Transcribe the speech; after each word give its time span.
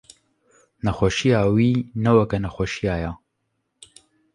nexweşiya 0.83 1.41
wî 1.55 1.71
ne 2.03 2.11
wek 2.17 2.31
nexweşa 2.43 2.95
ye. 3.01 3.11